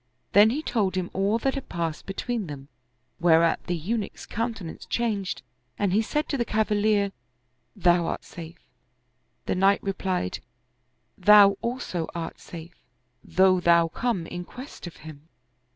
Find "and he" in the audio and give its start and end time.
5.77-6.01